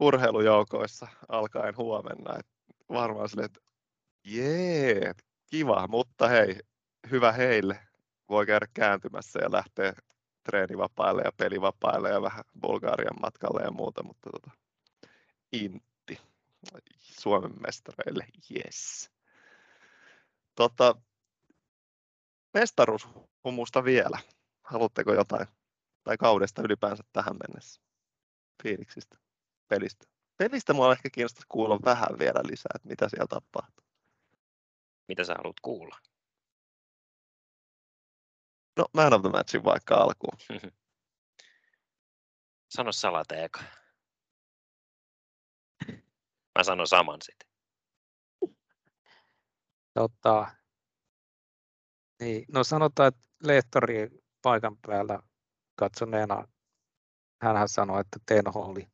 [0.00, 2.38] urheilujoukoissa alkaen huomenna.
[2.38, 2.46] Et
[2.88, 3.60] varmaan sille, että
[4.24, 5.12] jee,
[5.46, 6.60] kiva, mutta hei,
[7.10, 7.80] hyvä heille.
[8.28, 9.92] Voi käydä kääntymässä ja lähteä
[10.42, 14.50] treenivapaille ja pelivapaille ja vähän Bulgarian matkalle ja muuta, mutta tota,
[15.52, 16.20] intti
[16.98, 19.10] Suomen mestareille, yes.
[20.54, 20.94] Tota,
[22.54, 24.18] mestaruushumusta vielä.
[24.62, 25.46] Haluatteko jotain?
[26.04, 27.80] Tai kaudesta ylipäänsä tähän mennessä?
[28.62, 29.18] Fiiliksistä
[29.68, 30.06] pelistä.
[30.36, 33.84] Pelistä mua ehkä kiinnostaisi kuulla vähän vielä lisää, että mitä siellä tapahtuu.
[35.08, 35.98] Mitä sä haluat kuulla?
[38.76, 40.38] No, man of the matchin vaikka alkuun.
[42.74, 43.60] Sano salate eka.
[46.58, 47.48] Mä sanon saman sitten.
[49.94, 50.50] Tota,
[52.20, 54.08] niin, no sanotaan, että lehtori
[54.42, 55.18] paikan päällä
[55.74, 56.48] katsoneena
[57.40, 58.90] hän sanoi, että Tenho oli,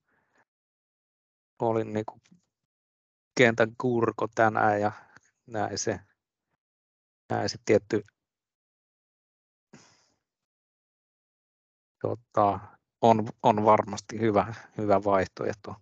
[1.58, 2.20] oli niin kuin
[3.38, 4.92] kentän kurko tänään ja
[5.46, 6.00] näin se
[7.30, 8.02] näin se tietty
[12.02, 12.60] tota,
[13.00, 15.74] on, on varmasti hyvä, hyvä vaihtoehto.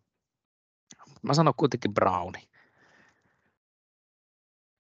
[1.23, 2.49] Mä sanon kuitenkin Browni.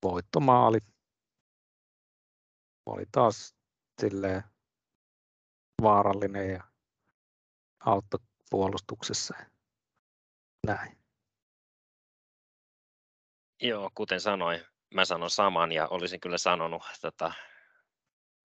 [0.02, 0.78] Voittomaali.
[2.86, 3.54] Oli taas
[4.00, 4.42] silleen
[5.82, 6.73] vaarallinen ja
[7.86, 8.20] auttoi
[8.50, 9.34] puolustuksessa.
[10.66, 10.98] Näin.
[13.62, 14.60] Joo, kuten sanoin,
[14.94, 17.32] mä sanon saman ja olisin kyllä sanonut tota,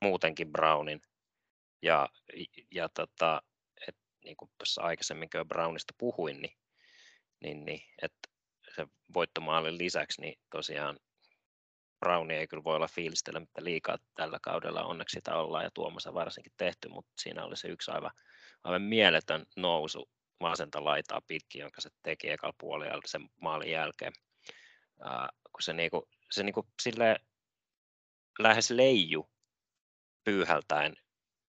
[0.01, 1.01] muutenkin Brownin.
[1.81, 2.09] Ja,
[2.71, 3.41] ja tota,
[3.87, 6.57] et, niin kuin tuossa aikaisemmin kun Brownista puhuin, niin,
[7.43, 8.29] niin, niin että
[8.75, 10.99] se voittomaalin lisäksi, niin tosiaan
[11.99, 16.53] Browni ei kyllä voi olla fiilistelemättä liikaa tällä kaudella, onneksi sitä ollaan ja Tuomassa varsinkin
[16.57, 18.11] tehty, mutta siinä oli se yksi aivan,
[18.63, 20.09] aivan mieletön nousu
[20.41, 24.13] vasenta laitaa pitkin, jonka se teki ekalla puolella sen maalin jälkeen.
[25.01, 27.15] Ää, kun se, niinku, se niinku sille
[28.39, 29.29] lähes leiju
[30.23, 30.95] pyyhältäen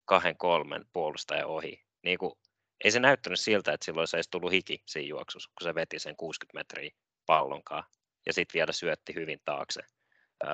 [0.04, 1.84] kahden kolmen puolustajan ohi.
[2.02, 2.38] Niinku,
[2.84, 5.98] ei se näyttänyt siltä, että silloin se olisi tullut hiki siinä juoksussa, kun se veti
[5.98, 6.90] sen 60 metriä
[7.26, 7.84] pallonkaan
[8.26, 9.80] ja sitten vielä syötti hyvin taakse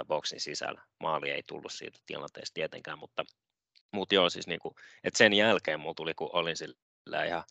[0.05, 0.83] boksin sisällä.
[1.01, 3.25] Maali ei tullut siitä tilanteesta tietenkään, mutta,
[3.93, 4.75] mutta joo, siis niinku,
[5.05, 7.45] että sen jälkeen mulla tuli, kun olin sillä ihan,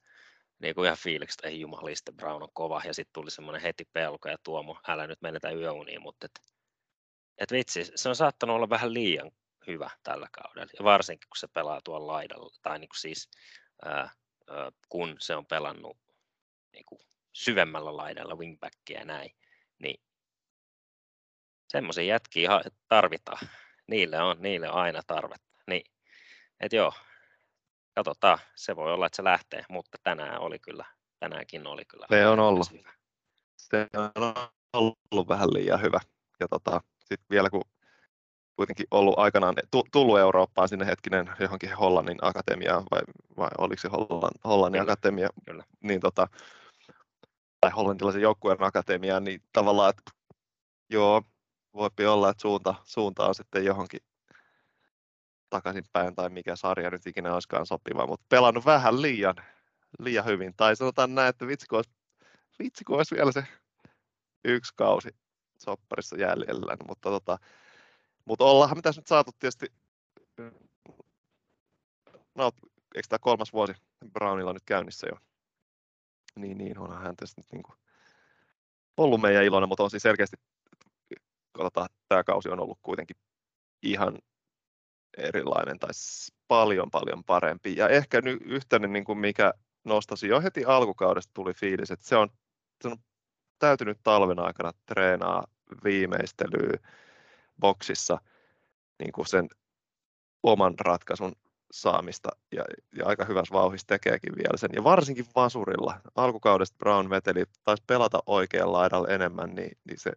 [0.60, 4.30] niinku ihan fiiliksi, että ei jumalista, Brown on kova, ja sitten tuli semmoinen heti pelko
[4.30, 6.40] ja Tuomo, älä nyt menetä yöuniin, mutta et,
[7.38, 9.32] et vitsi, se on saattanut olla vähän liian
[9.68, 13.30] hyvä tällä kaudella, ja varsinkin kun se pelaa tuolla laidalla, tai niinku siis
[13.86, 14.10] ää,
[14.50, 15.98] ää, kun se on pelannut
[16.74, 17.00] niinku
[17.34, 19.32] syvemmällä laidalla wingbackia ja näin,
[19.80, 20.04] niin
[21.68, 22.50] semmoisia jätkiä
[22.88, 23.48] tarvitaan.
[23.88, 25.50] Niille on, niille on aina tarvetta.
[25.68, 25.92] Niin,
[26.60, 26.94] et joo,
[27.96, 28.40] katsotaan.
[28.56, 30.86] Se voi olla, että se lähtee, mutta tänään oli kyllä,
[31.20, 32.06] tänäänkin oli kyllä.
[32.10, 32.72] Se on ollut.
[32.72, 32.92] Hyvä.
[33.58, 36.00] Se on ollut vähän liian hyvä.
[36.40, 37.62] Ja tota, sitten vielä kun
[38.56, 39.56] kuitenkin ollut aikanaan
[39.92, 43.02] tullut Eurooppaan sinne hetkinen johonkin Hollannin akatemiaan, vai,
[43.38, 45.64] vai oliko se Hollannin, Hollannin kyllä, akatemia, kyllä.
[45.84, 46.28] niin tota,
[47.62, 50.12] tai hollantilaisen joukkueen akatemiaan, niin tavallaan, että
[50.90, 51.24] joo,
[51.74, 54.00] voi olla, että suunta, suunta on sitten johonkin
[55.50, 59.36] takaisinpäin tai mikä sarja nyt ikinä olisikaan sopiva, mutta pelannut vähän liian,
[60.00, 60.54] liian hyvin.
[60.58, 61.92] Tai sanotaan näin, että vitsi kun olisi,
[62.60, 63.44] vitsi, kun olisi vielä se
[64.46, 65.10] yksi kausi
[65.64, 67.38] sopparissa jäljellä, mutta, tota,
[68.26, 69.66] mutta ollaan mitä nyt saatu tietysti,
[72.36, 72.52] no
[72.96, 73.74] eikö tämä kolmas vuosi
[74.14, 75.18] Brownilla nyt käynnissä jo,
[76.36, 77.76] niin, niin onhan hän tietysti niin kuin
[78.98, 80.38] ollut meidän iloinen, mutta on siis selkeästi
[81.52, 83.16] katsotaan, tämä kausi on ollut kuitenkin
[83.84, 84.18] ihan
[85.18, 85.90] erilainen tai
[86.48, 87.76] paljon paljon parempi.
[87.76, 92.16] Ja ehkä nyt yhteinen, niin kuin mikä nostasi jo heti alkukaudesta tuli fiilis, että se
[92.16, 92.30] on,
[92.82, 92.98] se on
[93.60, 95.48] täytynyt talven aikana treenaa
[95.84, 96.78] viimeistelyä
[97.60, 98.22] boksissa
[99.00, 99.50] niin kuin sen
[100.44, 101.34] oman ratkaisun
[101.72, 104.70] saamista ja, ja aika hyvässä vauhissa tekeekin vielä sen.
[104.74, 106.02] Ja varsinkin vasurilla.
[106.16, 110.12] Alkukaudesta Brown veteli, taisi pelata oikealla laidalla enemmän, niin, niin se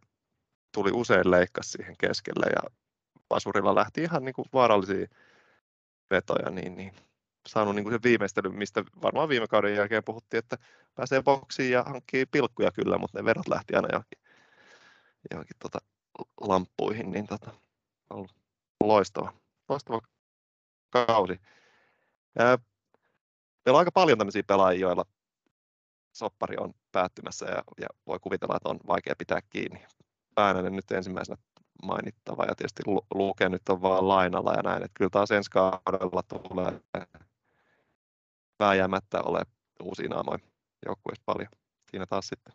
[0.75, 2.82] tuli usein leikkas siihen keskelle ja
[3.33, 5.07] Pasurilla lähti ihan niin kuin vaarallisia
[6.11, 6.95] vetoja, niin, niin
[7.49, 10.59] saanut niin kuin sen viimeistelyn, mistä varmaan viime kauden jälkeen puhuttiin, että
[10.95, 14.18] pääsee boksiin ja hankkii pilkkuja kyllä, mutta ne vedot lähti aina johonkin,
[15.31, 15.79] johonkin tota,
[16.40, 17.51] lamppuihin, niin tota,
[18.11, 18.33] ollut
[18.81, 19.33] loistava,
[19.68, 20.01] loistava
[20.90, 21.40] kausi.
[22.38, 22.59] Ja
[23.64, 25.05] meillä on aika paljon tämmöisiä pelaajia, joilla
[26.12, 29.85] soppari on päättymässä ja, ja voi kuvitella, että on vaikea pitää kiinni.
[30.35, 31.37] Päänänen nyt ensimmäisenä
[31.83, 32.83] mainittava ja tietysti
[33.14, 36.81] Luke nyt on vaan lainalla ja näin, että kyllä taas ensi kaudella tulee
[38.59, 39.42] vääjäämättä ole
[39.83, 40.38] uusia naamoja
[40.87, 41.49] joukkueessa paljon.
[41.90, 42.55] Siinä taas sitten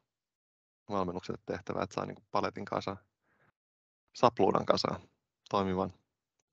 [0.90, 2.98] valmennukset tehtävä, että saa niin paletin kanssa,
[4.14, 5.00] sapluunan kanssa
[5.50, 5.94] toimivan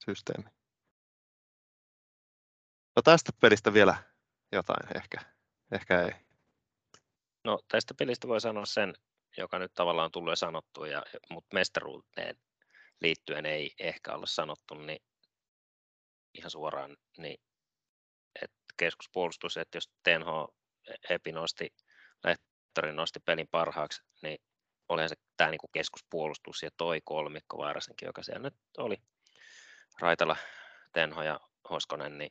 [0.05, 0.51] systeemi.
[2.97, 3.97] No tästä pelistä vielä
[4.53, 5.19] jotain ehkä,
[5.73, 6.13] ehkä ei.
[7.45, 8.95] No tästä pelistä voi sanoa sen,
[9.37, 12.37] joka nyt tavallaan tulee sanottua, ja, mutta mestaruuteen
[13.05, 14.99] liittyen ei ehkä ole sanottu, niin
[16.35, 17.41] ihan suoraan, niin
[18.43, 20.27] että keskuspuolustus, että jos TNH
[21.11, 21.75] Epi nosti,
[22.25, 24.39] Lehtori nosti pelin parhaaksi, niin
[24.89, 28.97] olihan se tämä niin keskuspuolustus ja toi kolmikko varsinkin, joka siellä nyt oli
[30.01, 30.37] Raitala,
[30.93, 31.41] Tenho ja
[31.71, 32.31] Hoskonen, niin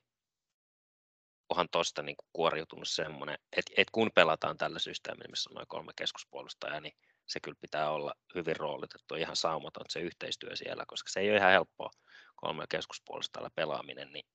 [1.50, 5.92] onhan tuosta niin kuoriutunut semmoinen, että, että kun pelataan tällä systeemillä, missä on noin kolme
[5.96, 11.20] keskuspuolustajaa, niin se kyllä pitää olla hyvin roolitettu, ihan saumaton se yhteistyö siellä, koska se
[11.20, 11.90] ei ole ihan helppoa
[12.36, 14.26] kolme keskuspuolustajalla pelaaminen, niin,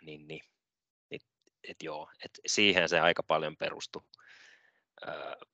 [0.00, 0.42] niin, niin
[1.10, 1.22] et,
[1.68, 4.02] et joo, et siihen se aika paljon perustui.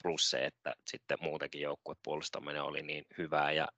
[0.02, 3.68] Plus se, että sitten muutenkin joukkuepuolustaminen oli niin hyvää ja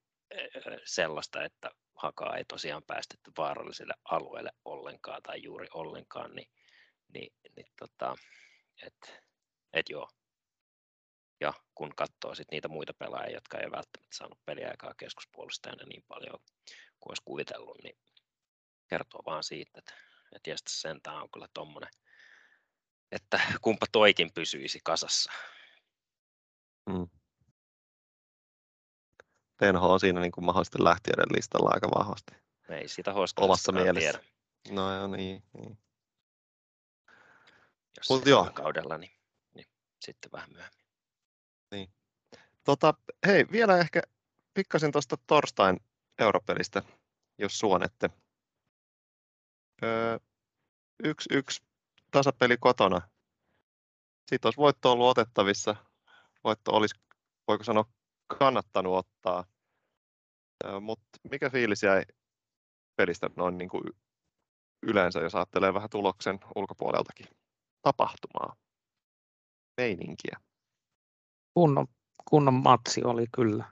[0.85, 6.51] sellaista, että hakaa ei tosiaan päästetty vaaralliselle alueelle ollenkaan tai juuri ollenkaan, niin,
[7.15, 8.17] niin, niin tota,
[8.87, 9.23] et,
[9.73, 10.09] et joo.
[11.41, 16.39] Ja kun katsoo sit niitä muita pelaajia, jotka ei välttämättä saanut peliaikaa keskuspuolustajana niin paljon
[17.01, 17.99] kuin olisi kuvitellut, niin
[18.89, 19.95] kertoo vaan siitä, että,
[20.37, 21.91] että jästä sentään on kyllä tuommoinen,
[23.13, 25.33] että kumpa toikin pysyisi kasassa.
[26.87, 27.09] Mm.
[29.57, 32.35] Tenho on siinä niin kuin mahdollisesti lähtiöiden listalla aika vahvasti.
[32.69, 34.13] Ei sitä Omassa mielessä.
[34.13, 34.25] tiedä.
[34.71, 35.43] No joo, niin.
[35.53, 35.79] niin.
[37.97, 38.51] Jos Mut joo.
[38.55, 39.13] kaudella, niin,
[39.55, 39.67] niin
[40.01, 40.80] sitten vähän myöhemmin.
[42.65, 42.95] Tota,
[43.27, 44.03] hei, vielä ehkä
[44.55, 45.81] pikkasen tuosta torstain
[46.19, 46.83] europelistä,
[47.39, 48.11] jos suonette.
[49.83, 50.19] Öö,
[51.05, 51.63] yksi, yksi
[52.11, 53.09] tasapeli kotona.
[54.29, 55.77] Siitä olisi voitto ollut otettavissa.
[56.45, 56.95] Voitto olisi,
[57.49, 57.85] voiko sanoa,
[58.39, 59.45] kannattanut ottaa.
[60.65, 62.03] Öö, Mutta mikä fiilis jäi
[62.97, 63.85] pelistä noin niin kuin
[64.83, 67.27] yleensä, jos ajattelee vähän tuloksen ulkopuoleltakin?
[67.83, 68.57] Tapahtumaa,
[69.77, 70.50] meininkiä.
[71.55, 71.87] Kunnon,
[72.31, 73.65] kunnon matsi oli kyllä.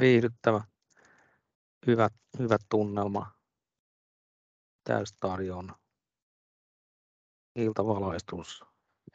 [0.00, 0.64] Viihdyttävä,
[1.86, 3.32] hyvä, hyvä tunnelma,
[4.84, 5.78] täystarjona,
[7.56, 8.64] iltavalaistus,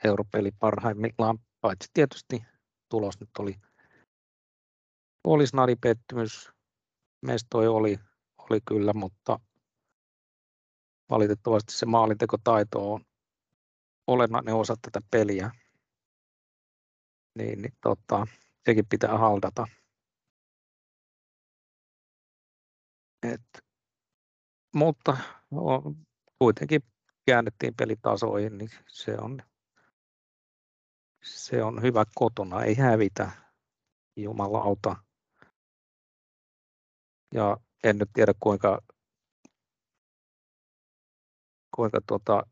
[0.04, 2.44] europeli parhaimmillaan, paitsi tietysti
[2.90, 3.56] tulos nyt oli,
[5.24, 6.52] oli snadipettymys,
[7.22, 8.00] mestoi oli,
[8.38, 9.40] oli kyllä, mutta
[11.10, 13.06] valitettavasti se maalintekotaito on
[14.08, 15.52] olennainen osa tätä peliä,
[17.36, 18.28] niin, niin tota,
[18.66, 19.68] sekin pitää haldata.
[23.24, 23.64] Et,
[24.76, 25.18] mutta
[25.52, 25.94] o-
[26.40, 26.82] kuitenkin
[27.26, 29.44] käännettiin pelitasoihin, niin se on,
[31.24, 33.32] se on hyvä kotona, ei hävitä,
[34.16, 34.96] jumalauta.
[37.34, 38.80] Ja en nyt tiedä kuinka,
[41.76, 42.44] kuinka tuota,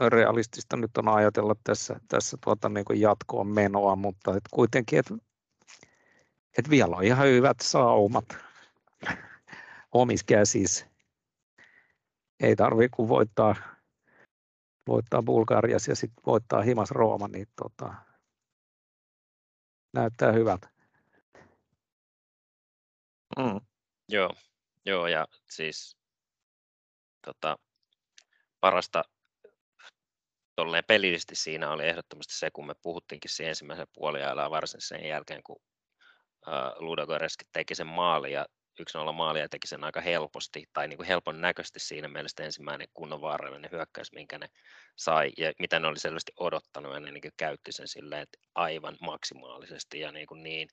[0.00, 5.14] realistista nyt on ajatella tässä, tässä tuota niin kuin jatkoon menoa, mutta et kuitenkin, että
[6.58, 8.24] et vielä on ihan hyvät saumat
[9.92, 10.86] omissa käsissä.
[12.40, 13.54] Ei tarvitse kuin voittaa,
[14.86, 17.94] voittaa Bulgarias ja sitten voittaa Himas Rooma, niin tota,
[19.92, 20.68] näyttää hyvältä.
[23.38, 23.60] Mm.
[24.08, 24.34] Joo,
[24.84, 25.96] joo ja siis
[27.24, 27.58] tota,
[28.60, 29.04] parasta
[30.56, 35.42] tolleen pelillisesti siinä oli ehdottomasti se, kun me puhuttiinkin siinä ensimmäisen puoliajalla varsin sen jälkeen,
[35.42, 35.62] kun
[36.78, 38.46] Ludogorets teki sen maali ja
[39.08, 42.88] 1-0 maali ja teki sen aika helposti tai niin kuin helpon näköisesti siinä mielessä ensimmäinen
[42.94, 44.48] kunnon vaarallinen hyökkäys, minkä ne
[44.96, 48.96] sai ja mitä ne oli selvästi odottanut ja ne niin käytti sen silleen, että aivan
[49.00, 50.68] maksimaalisesti ja niin, kuin niin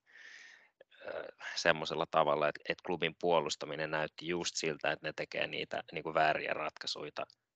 [1.56, 6.14] semmoisella tavalla, että, että klubin puolustaminen näytti just siltä, että ne tekee niitä niin kuin
[6.14, 7.12] vääriä ratkaisuja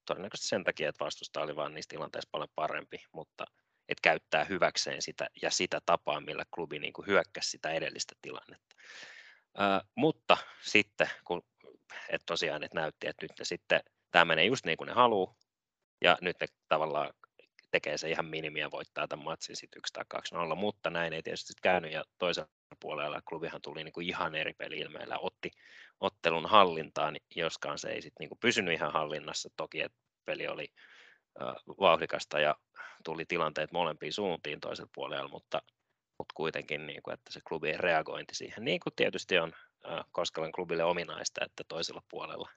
[0.08, 3.46] todennäköisesti sen takia, että vastusta oli vaan niissä tilanteissa paljon parempi, mutta
[3.89, 8.76] että käyttää hyväkseen sitä ja sitä tapaa, millä klubi niin kuin hyökkäsi sitä edellistä tilannetta.
[9.58, 11.43] Ää, mutta sitten, kun
[12.10, 15.36] et tosiaan että näytti, että nyt ne sitten, tämä menee just niin kuin ne haluaa,
[16.02, 17.13] ja nyt ne tavallaan
[17.72, 21.24] tekee se ihan minimiä voittaa tämän matsin sitten 1 tai 2 0, mutta näin ei
[21.24, 25.51] tietysti käynyt, ja toisella puolella klubihan tuli niin kuin ihan eri peli ilmeellä, otti
[25.99, 29.49] ottelun hallintaan, joskaan se ei sitten niin kuin pysynyt ihan hallinnassa.
[29.58, 30.67] Toki, että peli oli
[31.41, 32.56] äh, vauhdikasta ja
[33.03, 35.62] tuli tilanteet molempiin suuntiin toisella puolella, mutta,
[36.17, 39.53] mutta kuitenkin, niin kuin, että se klubin reagointi siihen, niin kuin tietysti on
[39.89, 42.49] äh, Koskelan klubille ominaista, että toisella puolella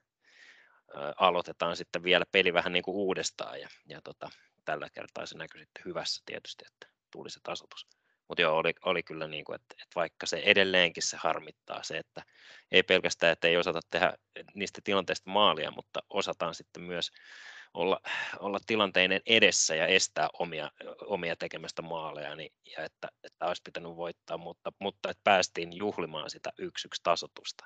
[0.95, 4.29] äh, aloitetaan sitten vielä peli vähän niin kuin uudestaan ja, ja tota,
[4.65, 8.00] tällä kertaa se näkyi sitten hyvässä tietysti, että tuli se tasoitus.
[8.31, 11.97] Mutta joo, oli, oli kyllä niin kuin, että, että vaikka se edelleenkin se harmittaa se,
[11.97, 12.23] että
[12.71, 14.13] ei pelkästään, että ei osata tehdä
[14.53, 17.11] niistä tilanteista maalia, mutta osataan sitten myös
[17.73, 17.99] olla,
[18.39, 20.71] olla tilanteiden edessä ja estää omia,
[21.05, 26.29] omia tekemästä maaleja, niin, ja että, että olisi pitänyt voittaa, mutta, mutta että päästiin juhlimaan
[26.29, 27.65] sitä yksi yksi tasotusta.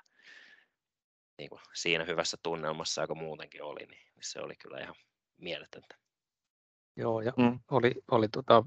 [1.38, 4.94] Niin kuin siinä hyvässä tunnelmassa, joka muutenkin oli, niin, niin se oli kyllä ihan
[5.36, 5.96] mieletöntä.
[6.96, 7.60] Joo, ja Mm.
[7.70, 8.64] oli, oli tota,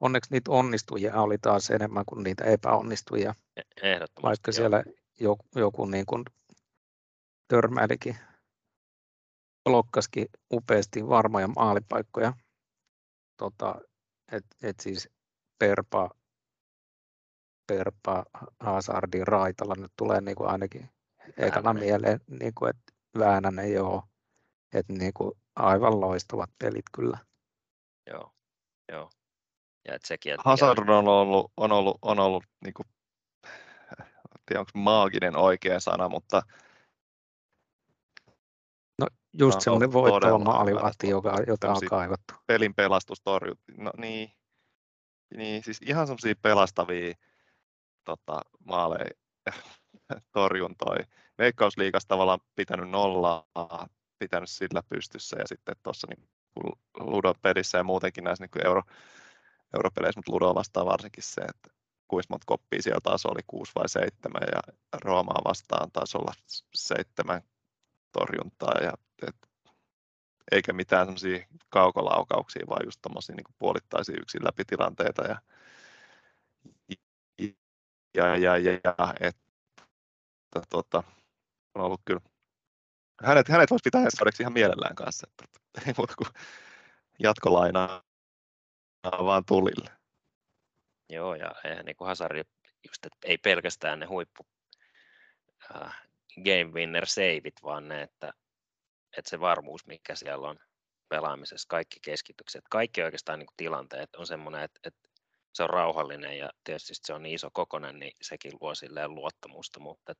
[0.00, 4.22] onneksi niitä onnistujia oli taas enemmän kuin niitä epäonnistujia, E- Ehdottomasti.
[4.22, 4.52] vaikka joo.
[4.52, 4.82] siellä
[5.20, 6.24] joku, joku niin kuin
[7.48, 8.16] törmäilikin,
[9.64, 12.32] blokkaskin upeasti varmoja maalipaikkoja.
[13.36, 13.80] Tota,
[14.32, 15.08] et, et siis
[15.58, 16.10] Perpa,
[17.66, 18.24] Perpa
[18.60, 20.90] Hazardin raitalla nyt tulee niin kuin ainakin
[21.36, 24.02] ekana mieleen, niin kuin, että Väänänen joo,
[24.72, 27.18] että niin kuin aivan loistavat pelit kyllä.
[28.06, 28.32] Joo,
[28.92, 29.10] joo.
[29.90, 32.86] Ja et sekin, että Hazard on ollut, on ollut, on ollut niin kuin,
[34.46, 36.42] tiedä onko maaginen oikea sana, mutta
[38.98, 39.06] No
[39.38, 42.34] just No, semmoinen voittava maalivahti, joka, jota on kaivattu.
[42.46, 43.58] pelin pelastustorjut.
[43.76, 44.32] No niin,
[45.36, 47.14] niin siis ihan semmoisia pelastavia
[48.04, 49.10] tota, maaleja
[50.32, 51.04] torjuntoja.
[51.38, 53.88] Veikkausliigassa tavallaan pitänyt nollaa,
[54.18, 56.28] pitänyt sillä pystyssä ja sitten tuossa niin
[57.00, 58.82] Ludon pelissä ja muutenkin näissä niin euro,
[59.74, 61.70] europeleissä, mutta Ludo vastaan varsinkin se, että
[62.08, 66.32] kuinka monta koppia siellä taas oli, kuusi vai seitsemän ja Roomaa vastaan taisi olla
[66.74, 67.42] seitsemän
[68.12, 68.92] torjuntaa ja
[69.28, 69.36] et,
[70.52, 75.40] eikä mitään semmoisia kaukolaukauksia, vaan just tommosia niin puolittaisia yksin läpi tilanteita ja,
[78.14, 81.02] ja, ja, ja, ja että tota,
[81.74, 82.20] on ollut kyllä,
[83.24, 85.44] hänet, hänet voisi pitää ensi ihan mielellään kanssa, että
[85.86, 86.28] ei muuta kuin
[87.18, 88.02] jatkolainaa
[89.04, 89.90] vaan tulille.
[91.08, 92.44] Joo, ja eihän niin kuin Hazard,
[92.88, 94.46] just, että ei pelkästään ne huippu
[95.74, 96.02] äh,
[96.44, 98.32] game winner saveit, vaan ne, että,
[99.16, 100.58] että se varmuus, mikä siellä on
[101.08, 105.08] pelaamisessa, kaikki keskitykset, kaikki oikeastaan niin kuin tilanteet on semmoinen, että, että
[105.52, 109.80] se on rauhallinen ja tietysti se on niin iso kokonen, niin sekin luo silleen luottamusta,
[109.80, 110.18] mutta et,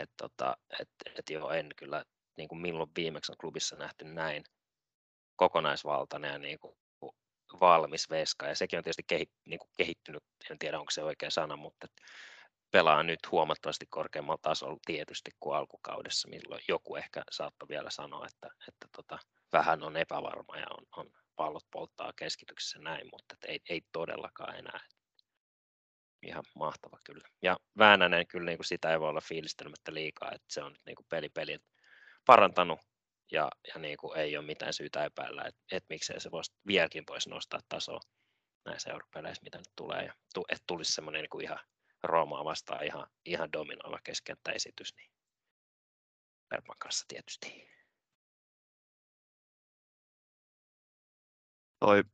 [0.00, 2.04] et, tota, et, et joo, en kyllä
[2.36, 4.44] niin kuin milloin viimeksi on klubissa nähty näin
[5.36, 6.76] kokonaisvaltainen ja niin kuin
[7.60, 11.30] valmis veska, ja sekin on tietysti kehi, niin kuin kehittynyt, en tiedä onko se oikea
[11.30, 11.86] sana, mutta
[12.70, 18.48] pelaa nyt huomattavasti korkeammalla tasolla tietysti kuin alkukaudessa, milloin joku ehkä saattoi vielä sanoa, että,
[18.68, 19.18] että tota,
[19.52, 24.80] vähän on epävarma ja on, on pallot polttaa keskityksessä näin, mutta ei, ei todellakaan enää.
[26.22, 27.28] Ihan mahtava kyllä.
[27.42, 30.96] Ja Väänänen kyllä niin kuin sitä ei voi olla fiilistelemättä liikaa, että se on niin
[30.96, 31.60] kuin peli pelin
[32.26, 32.80] parantanut
[33.32, 37.04] ja, ja niin kuin ei ole mitään syytä epäillä, että, että miksei se voisi vieläkin
[37.08, 38.00] voisi nostaa tasoa
[38.64, 41.58] näissä europeleissä, mitä nyt tulee, tu, että tulisi semmoinen niin kuin ihan
[42.02, 45.10] Roomaa vastaan ihan, ihan dominoiva keskenttäesitys, niin
[46.48, 47.68] Perman kanssa tietysti.
[51.80, 52.04] Toi,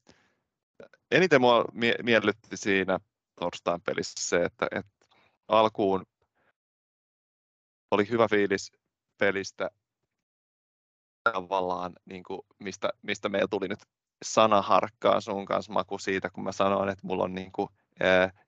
[1.10, 2.98] eniten mua mie- miellytti siinä
[3.40, 5.06] torstain pelissä se, että, että
[5.48, 6.06] alkuun
[7.90, 8.72] oli hyvä fiilis
[9.18, 9.70] pelistä
[11.32, 13.80] tavallaan, niin kuin, mistä, mistä meillä tuli nyt
[14.22, 17.68] sanaharkkaa sun kanssa maku siitä, kun mä sanoin, että mulla on niin kuin,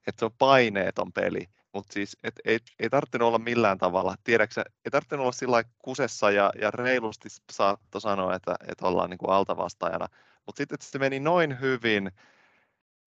[0.07, 4.62] että se on paineeton peli, mutta siis et ei, ei tarvinnut olla millään tavalla, tiedätkö,
[4.85, 9.31] ei tarvinnut olla sillä kusessa ja, ja reilusti saatto sanoa, että, että ollaan niin kuin
[9.31, 10.09] altavastaajana,
[10.47, 12.11] mutta sitten se meni noin hyvin,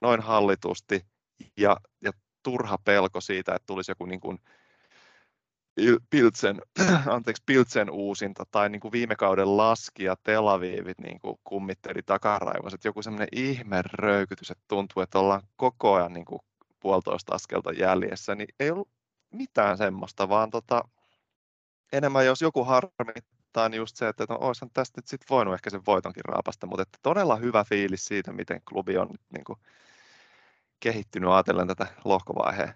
[0.01, 1.05] noin hallitusti
[1.57, 2.11] ja, ja
[2.43, 4.39] turha pelko siitä, että tulisi joku niin kuin
[6.09, 6.61] Piltsen,
[7.15, 12.19] anteeksi, Piltsen uusinta tai niin kuin viime kauden laskija Tel Avivit niin kuin kummitteli että
[12.83, 16.39] joku semmoinen ihme röykytys, että tuntuu, että ollaan koko ajan niin kuin
[16.79, 18.89] puolitoista askelta jäljessä, niin ei ollut
[19.31, 20.83] mitään semmoista, vaan tota,
[21.93, 25.69] enemmän jos joku harmittaa, niin just se, että no, olisihan tästä nyt sitten voinut ehkä
[25.69, 29.59] sen voitonkin raapasta, mutta että todella hyvä fiilis siitä, miten klubi on niin kuin
[30.79, 32.73] kehittynyt ajatellen tätä lohkovaiheen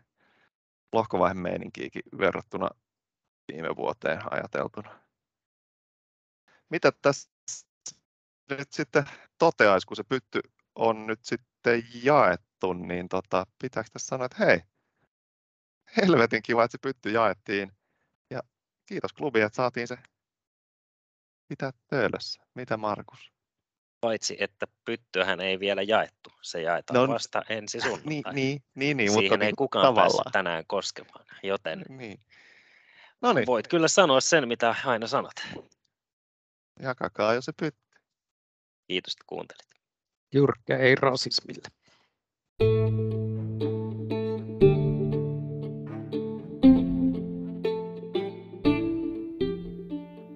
[0.94, 2.70] lohkovaiheen meininkiäkin verrattuna
[3.48, 5.00] viime vuoteen ajateltuna.
[6.70, 7.30] Mitä tässä
[8.50, 9.04] nyt sitten
[9.38, 10.42] toteaisi, kun se pytty
[10.76, 14.62] on nyt sitten jaettu, niin tota, pitääkö tässä sanoa, että hei,
[15.98, 17.72] helvetin kiva, että se pytty jaettiin.
[18.30, 18.40] Ja
[18.86, 19.98] kiitos klubi, että saatiin se
[21.48, 22.44] pitää töölössä.
[22.54, 23.32] Mitä Markus?
[24.02, 26.30] Paitsi, että pyttyähän ei vielä jaettu.
[26.42, 28.34] Se jaetaan No, vasta ensi Niin, sunnuntai.
[28.34, 30.08] niin, niin, niin Siihen mutta ei niin, kukaan tavallaan.
[30.16, 32.20] päässyt tänään koskemaan, joten Niin.
[33.22, 35.34] No niin, voit kyllä sanoa sen, mitä aina sanot.
[36.80, 37.82] jakakaa jo se pytty.
[38.88, 39.68] Kiitos, että kuuntelit.
[40.34, 41.68] Jyrkkä ei rasismille.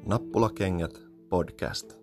[0.05, 2.00] Nappulakengät podcast.